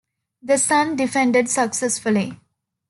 [0.41, 2.39] The son defended successfully.